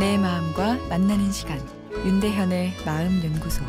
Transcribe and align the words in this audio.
내 0.00 0.16
마음과 0.16 0.88
만나는 0.88 1.30
시간 1.30 1.58
윤대현의 1.92 2.72
마음 2.86 3.22
연구소 3.22 3.62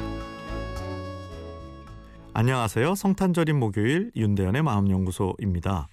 안녕하세요. 2.33 2.95
성탄절인 2.95 3.59
목요일 3.59 4.13
윤대현의 4.15 4.63
마음 4.63 4.89
연구소입니다. 4.89 5.89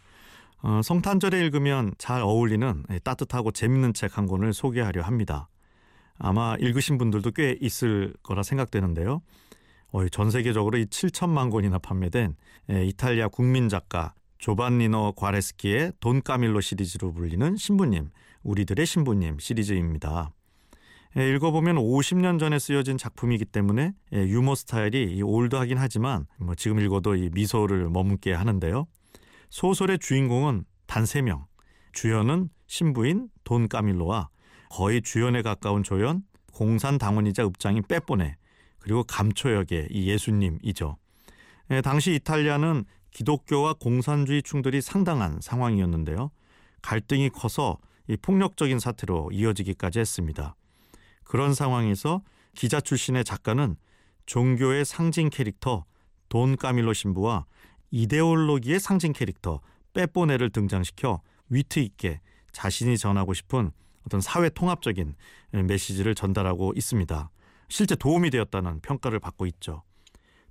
어, 0.62 0.80
성탄절에 0.84 1.40
읽으면 1.40 1.92
잘 1.98 2.22
어울리는 2.22 2.84
따뜻하고 3.02 3.50
재밌는 3.50 3.94
책 3.94 4.16
한 4.16 4.28
권을 4.28 4.52
소개하려 4.52 5.02
합니다. 5.02 5.48
아마 6.20 6.54
읽으신 6.60 6.98
분들도 6.98 7.32
꽤 7.32 7.58
있을 7.60 8.14
거라 8.22 8.44
생각되는데요. 8.44 9.22
어, 9.90 10.08
전 10.08 10.30
세계적으로 10.30 10.78
이 10.78 10.84
7천만 10.84 11.50
권이나 11.50 11.80
판매된 11.80 12.36
이탈리아 12.68 13.26
국민 13.26 13.68
작가 13.68 14.14
조반니노 14.38 15.14
과레스키의 15.16 15.94
돈 15.98 16.22
까밀로 16.22 16.60
시리즈로 16.60 17.12
불리는 17.12 17.56
신부님, 17.56 18.10
우리들의 18.42 18.86
신부님 18.86 19.38
시리즈입니다. 19.40 20.30
읽어보면 21.16 21.76
50년 21.76 22.38
전에 22.38 22.58
쓰여진 22.58 22.98
작품이기 22.98 23.46
때문에 23.46 23.92
유머 24.12 24.54
스타일이 24.54 25.20
올드하긴 25.22 25.78
하지만 25.78 26.26
뭐 26.38 26.54
지금 26.54 26.78
읽어도 26.80 27.14
이 27.16 27.30
미소를 27.32 27.88
머금게 27.90 28.32
하는데요. 28.32 28.86
소설의 29.50 29.98
주인공은 29.98 30.64
단 30.86 31.04
3명. 31.04 31.46
주연은 31.92 32.50
신부인 32.66 33.28
돈 33.44 33.68
까밀로와 33.68 34.28
거의 34.70 35.00
주연에 35.00 35.42
가까운 35.42 35.82
조연, 35.82 36.22
공산 36.52 36.98
당원이자 36.98 37.44
읍장인 37.46 37.84
빼뽀네, 37.88 38.36
그리고 38.78 39.02
감초 39.04 39.52
역의 39.54 39.88
이 39.90 40.08
예수님이죠. 40.10 40.98
당시 41.82 42.14
이탈리아는 42.14 42.84
기독교와 43.10 43.74
공산주의 43.74 44.42
충돌이 44.42 44.82
상당한 44.82 45.40
상황이었는데요. 45.40 46.30
갈등이 46.82 47.30
커서 47.30 47.78
이 48.06 48.16
폭력적인 48.16 48.78
사태로 48.78 49.30
이어지기까지 49.32 49.98
했습니다. 49.98 50.54
그런 51.28 51.52
상황에서 51.54 52.22
기자 52.54 52.80
출신의 52.80 53.22
작가는 53.22 53.76
종교의 54.26 54.84
상징 54.84 55.28
캐릭터 55.28 55.84
돈 56.28 56.56
까밀로 56.56 56.94
신부와 56.94 57.44
이데올로기의 57.90 58.80
상징 58.80 59.12
캐릭터 59.12 59.60
빼뽀네를 59.92 60.50
등장시켜 60.50 61.20
위트 61.50 61.78
있게 61.80 62.20
자신이 62.52 62.96
전하고 62.96 63.34
싶은 63.34 63.70
어떤 64.06 64.20
사회 64.22 64.48
통합적인 64.48 65.14
메시지를 65.52 66.14
전달하고 66.14 66.72
있습니다. 66.74 67.30
실제 67.68 67.94
도움이 67.94 68.30
되었다는 68.30 68.80
평가를 68.80 69.20
받고 69.20 69.44
있죠. 69.46 69.82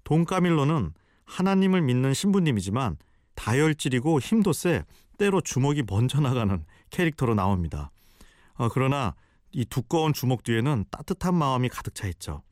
돈 0.04 0.26
까밀로는 0.26 0.94
하나님을 1.26 1.82
믿는 1.82 2.14
신부님이지만 2.14 2.98
다혈질이고 3.34 4.20
힘도 4.20 4.54
세 4.54 4.84
때로 5.18 5.42
주먹이 5.42 5.84
먼저 5.88 6.22
나가는 6.22 6.64
캐릭터로 6.92 7.34
나옵니다. 7.34 7.90
어, 8.54 8.70
그러나 8.70 9.16
이 9.52 9.66
두꺼운 9.66 10.14
주먹 10.14 10.44
뒤에는 10.44 10.86
따뜻한 10.92 11.36
마음이 11.36 11.70
가득 11.70 11.96
차 11.96 12.08
있죠. 12.08 12.44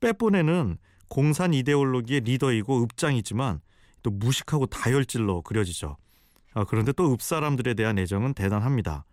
빼뽀네는 0.00 0.78
공산 1.08 1.54
이데올로기의 1.54 2.20
리더이고 2.20 2.82
읍장이지만 2.82 3.60
또 4.02 4.10
무식하고 4.10 4.66
다혈질로 4.66 5.42
그려지죠. 5.42 5.96
어, 6.54 6.64
그런데 6.64 6.92
또 6.92 7.12
읍사람들에 7.12 7.74
대한 7.74 7.98
애정은 7.98 8.34
대단합니다. 8.34 9.04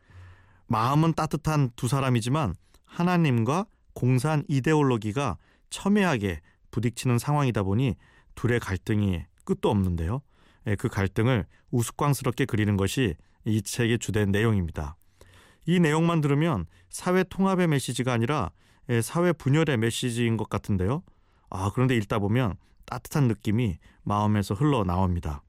마음은 0.68 1.14
따뜻한 1.14 1.72
두 1.76 1.88
사람이지만 1.88 2.56
하나님과 2.86 3.66
공산 3.94 4.44
이데올로기가 4.48 5.38
첨예하게 5.70 6.42
부딪히는 6.72 7.18
상황이다 7.18 7.64
보니 7.64 7.96
둘의 8.36 8.60
갈등이 8.60 9.24
끝도 9.44 9.70
없는데요. 9.70 10.22
예, 10.68 10.76
그 10.76 10.88
갈등을 10.88 11.46
우스꽝스럽게 11.72 12.46
그리는 12.46 12.78
것이 12.78 13.16
이 13.46 13.62
책의 13.62 14.00
주된 14.00 14.32
내용입니다. 14.32 14.96
이 15.66 15.80
내용만 15.80 16.22
들으면 16.22 16.66
사회 16.90 17.24
통합의 17.24 17.68
메시지가 17.68 18.14
아니라 18.14 18.52
예, 18.90 19.02
사회 19.02 19.32
분열의 19.32 19.78
메시지인 19.78 20.38
것 20.38 20.50
같은데요. 20.50 21.04
아, 21.50 21.72
그런데 21.74 21.96
읽다 21.98 22.20
보면 22.20 22.56
따뜻한 22.86 23.28
느낌이 23.28 23.78
마음에서 24.04 24.54
흘러나옵니다. 24.54 25.44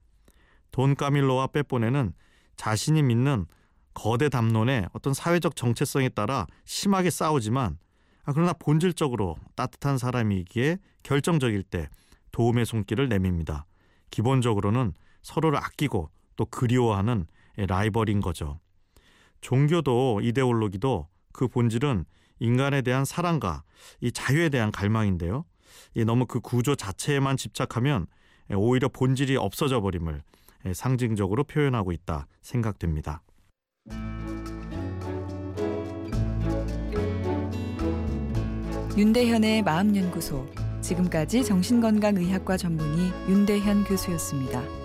돈 0.71 0.95
까밀로와 0.95 1.49
빼뽀네는 1.49 2.13
자신이 2.57 3.03
믿는 3.03 3.47
거대 3.95 4.29
담론의 4.29 4.89
어떤 4.93 5.13
사회적 5.13 5.57
정체성에 5.57 6.11
따라 6.11 6.47
심하게 6.65 7.11
싸우지만 7.11 7.79
아, 8.25 8.33
그러나 8.33 8.53
본질적으로 8.53 9.37
따뜻한 9.57 9.99
사람이기에 9.99 10.79
결정적일 11.03 11.63
때 11.63 11.89
도움의 12.31 12.65
손길을 12.65 13.09
내밉니다. 13.09 13.67
기본적으로는 14.11 14.95
서로를 15.23 15.59
아끼고 15.59 16.11
또 16.37 16.47
그리워하는 16.47 17.27
라이벌인 17.57 18.21
거죠. 18.21 18.61
종교도 19.43 20.21
이데올로기도 20.23 21.09
그 21.33 21.49
본질은 21.49 22.07
인간에 22.39 22.81
대한 22.83 23.05
사랑과 23.05 23.63
이 24.01 24.11
자유에 24.11 24.49
대한 24.49 24.73
갈망인데요. 24.73 25.45
너무 26.07 26.27
그 26.27 26.41
구조 26.41 26.75
자체에만 26.75 27.37
집착하면 27.37 28.07
오히려 28.55 28.89
본질이 28.89 29.37
없어져 29.37 29.81
버림을 29.81 30.23
상징적으로 30.75 31.45
표현하고 31.45 31.93
있다 31.93 32.27
생각됩니다. 32.41 33.23
윤대현의 38.97 39.63
마음연구소 39.63 40.47
지금까지 40.81 41.45
정신건강의학과 41.45 42.57
전문의 42.57 43.11
윤대현 43.29 43.85
교수였습니다. 43.85 44.82